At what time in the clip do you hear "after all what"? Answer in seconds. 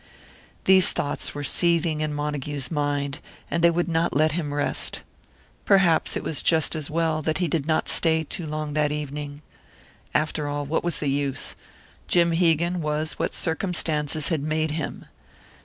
10.15-10.83